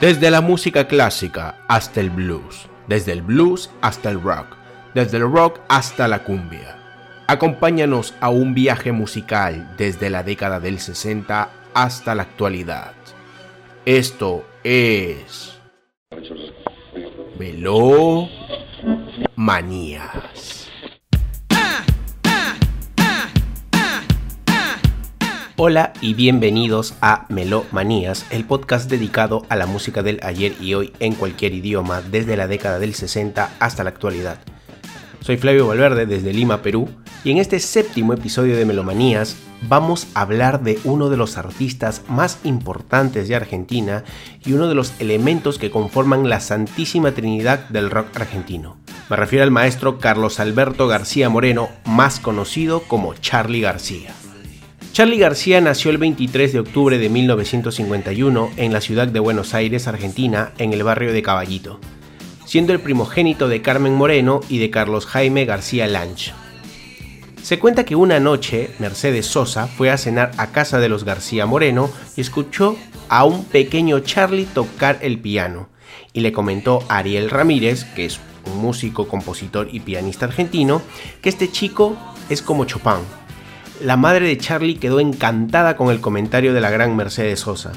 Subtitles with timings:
[0.00, 4.54] Desde la música clásica hasta el blues, desde el blues hasta el rock,
[4.92, 6.76] desde el rock hasta la cumbia.
[7.26, 12.92] Acompáñanos a un viaje musical desde la década del 60 hasta la actualidad.
[13.86, 15.58] Esto es...
[17.38, 18.28] Velo
[25.58, 30.92] Hola y bienvenidos a Melomanías, el podcast dedicado a la música del ayer y hoy
[31.00, 34.38] en cualquier idioma desde la década del 60 hasta la actualidad.
[35.20, 36.90] Soy Flavio Valverde desde Lima, Perú,
[37.24, 42.02] y en este séptimo episodio de Melomanías vamos a hablar de uno de los artistas
[42.06, 44.04] más importantes de Argentina
[44.44, 48.76] y uno de los elementos que conforman la santísima trinidad del rock argentino.
[49.08, 54.14] Me refiero al maestro Carlos Alberto García Moreno, más conocido como Charlie García.
[54.96, 59.88] Charlie García nació el 23 de octubre de 1951 en la ciudad de Buenos Aires,
[59.88, 61.78] Argentina, en el barrio de Caballito,
[62.46, 66.32] siendo el primogénito de Carmen Moreno y de Carlos Jaime García Lange.
[67.42, 71.44] Se cuenta que una noche Mercedes Sosa fue a cenar a casa de los García
[71.44, 72.74] Moreno y escuchó
[73.10, 75.68] a un pequeño Charlie tocar el piano
[76.14, 80.80] y le comentó a Ariel Ramírez, que es un músico, compositor y pianista argentino,
[81.20, 81.98] que este chico
[82.30, 83.04] es como Chopin
[83.80, 87.72] la madre de Charlie quedó encantada con el comentario de la gran Mercedes Sosa.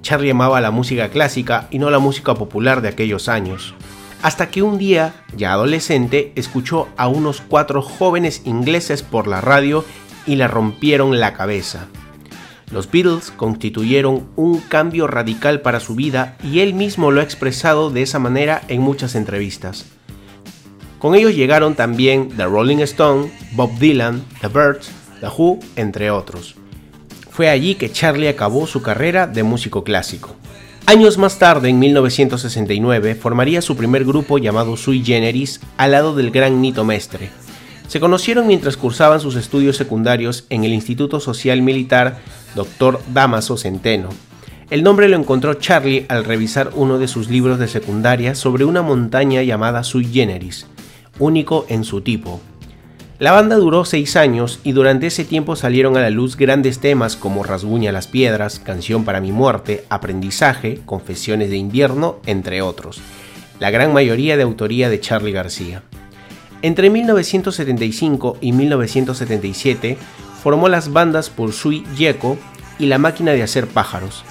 [0.00, 3.74] Charlie amaba la música clásica y no la música popular de aquellos años.
[4.22, 9.84] Hasta que un día, ya adolescente, escuchó a unos cuatro jóvenes ingleses por la radio
[10.26, 11.86] y le rompieron la cabeza.
[12.70, 17.90] Los Beatles constituyeron un cambio radical para su vida y él mismo lo ha expresado
[17.90, 19.86] de esa manera en muchas entrevistas.
[20.98, 24.90] Con ellos llegaron también The Rolling Stone, Bob Dylan, The Birds,
[25.22, 25.28] The
[25.76, 26.56] entre otros.
[27.30, 30.34] Fue allí que Charlie acabó su carrera de músico clásico.
[30.84, 36.32] Años más tarde, en 1969, formaría su primer grupo llamado Sui Generis al lado del
[36.32, 37.30] gran Nito Mestre.
[37.86, 42.18] Se conocieron mientras cursaban sus estudios secundarios en el Instituto Social Militar
[42.56, 42.98] Dr.
[43.14, 44.08] Damaso Centeno.
[44.70, 48.82] El nombre lo encontró Charlie al revisar uno de sus libros de secundaria sobre una
[48.82, 50.66] montaña llamada Sui Generis,
[51.20, 52.40] único en su tipo,
[53.22, 57.14] la banda duró seis años y durante ese tiempo salieron a la luz grandes temas
[57.14, 63.00] como Rasguña las Piedras, Canción para mi muerte, Aprendizaje, Confesiones de invierno, entre otros,
[63.60, 65.84] la gran mayoría de autoría de Charlie García.
[66.62, 69.98] Entre 1975 y 1977
[70.42, 72.36] formó las bandas Sui Yeco
[72.80, 74.24] y La Máquina de Hacer Pájaros.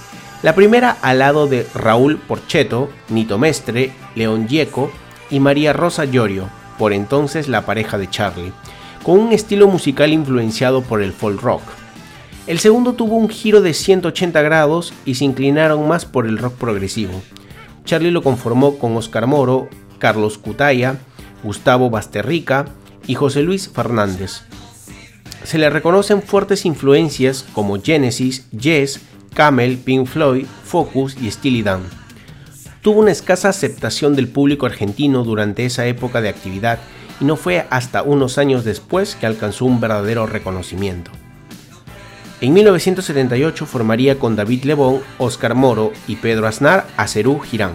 [0.44, 4.92] La primera al lado de Raúl Porcheto, Nito Mestre, León Yeco
[5.30, 8.52] y María Rosa Llorio, por entonces la pareja de Charlie
[9.04, 11.62] con un estilo musical influenciado por el folk rock.
[12.48, 16.56] El segundo tuvo un giro de 180 grados y se inclinaron más por el rock
[16.56, 17.22] progresivo.
[17.86, 19.70] Charlie lo conformó con Oscar Moro,
[20.00, 20.98] Carlos Cutaya,
[21.44, 22.66] Gustavo Basterrica
[23.08, 24.44] y José Luis Fernández.
[25.44, 29.02] Se le reconocen fuertes influencias como Genesis, Yes,
[29.34, 31.82] Camel, Pink Floyd, Focus y Steely Dan.
[32.82, 36.80] Tuvo una escasa aceptación del público argentino durante esa época de actividad
[37.22, 41.12] y no fue hasta unos años después que alcanzó un verdadero reconocimiento.
[42.42, 47.74] En 1978 formaría con David Lebón, Oscar Moro y Pedro Aznar a Cerú Girán.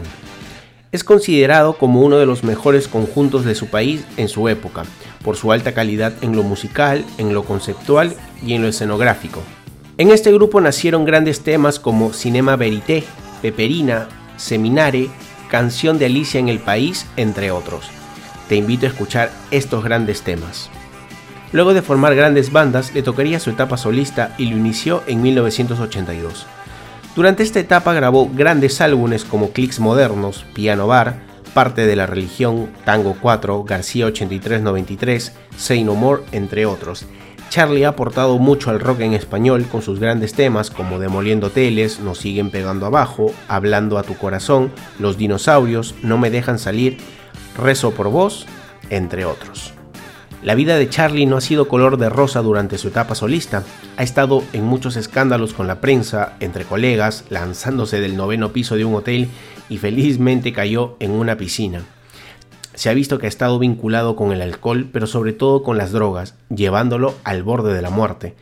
[0.91, 4.85] Es considerado como uno de los mejores conjuntos de su país en su época,
[5.23, 8.15] por su alta calidad en lo musical, en lo conceptual
[8.45, 9.41] y en lo escenográfico.
[9.99, 13.05] En este grupo nacieron grandes temas como Cinema Verité,
[13.43, 15.09] Peperina, Seminare,
[15.49, 17.89] Canción de Alicia en el País, entre otros
[18.49, 20.71] te invito a escuchar estos grandes temas.
[21.53, 26.47] Luego de formar grandes bandas, le tocaría su etapa solista y lo inició en 1982.
[27.15, 31.25] Durante esta etapa grabó grandes álbumes como Clicks Modernos, Piano Bar,
[31.55, 37.06] Parte de la Religión, Tango 4, García 8393, Say No More, entre otros.
[37.49, 42.00] Charlie ha aportado mucho al rock en español con sus grandes temas como Demoliendo Teles,
[42.00, 46.99] Nos siguen pegando abajo, Hablando a tu corazón, Los dinosaurios, No me dejan salir
[47.56, 48.47] Rezo por vos,
[48.91, 49.73] entre otros.
[50.43, 53.64] La vida de Charlie no ha sido color de rosa durante su etapa solista.
[53.97, 58.85] Ha estado en muchos escándalos con la prensa, entre colegas, lanzándose del noveno piso de
[58.85, 59.29] un hotel
[59.69, 61.82] y felizmente cayó en una piscina.
[62.75, 65.93] Se ha visto que ha estado vinculado con el alcohol, pero sobre todo con las
[65.93, 68.37] drogas, llevándolo al borde de la muerte.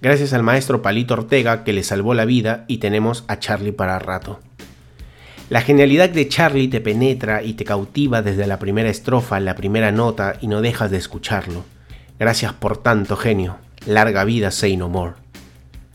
[0.00, 3.98] Gracias al maestro Palito Ortega que le salvó la vida y tenemos a Charlie para
[3.98, 4.40] rato.
[5.54, 9.92] La genialidad de Charlie te penetra y te cautiva desde la primera estrofa, la primera
[9.92, 11.62] nota y no dejas de escucharlo.
[12.18, 13.58] Gracias por tanto, genio.
[13.86, 15.12] Larga vida, Say No More.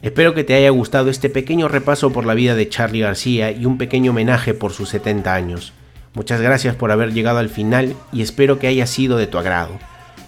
[0.02, 3.66] Espero que te haya gustado este pequeño repaso por la vida de Charlie García y
[3.66, 5.74] un pequeño homenaje por sus 70 años.
[6.14, 9.78] Muchas gracias por haber llegado al final y espero que haya sido de tu agrado.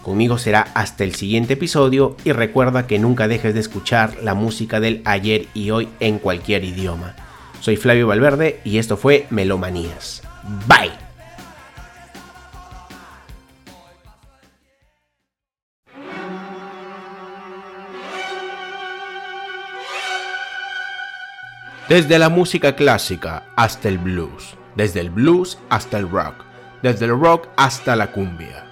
[0.02, 4.82] Conmigo será hasta el siguiente episodio y recuerda que nunca dejes de escuchar la música
[4.82, 7.16] del ayer y hoy en cualquier idioma.
[7.62, 10.24] Soy Flavio Valverde y esto fue Melomanías.
[10.68, 10.92] Bye.
[21.88, 26.44] Desde la música clásica hasta el blues, desde el blues hasta el rock,
[26.82, 28.66] desde el rock hasta la cumbia.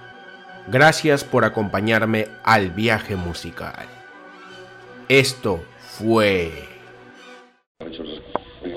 [0.66, 3.86] Gracias por acompañarme al viaje musical.
[5.08, 6.66] Esto fue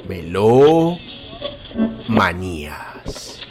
[0.07, 0.97] Velo
[2.07, 3.42] Manías.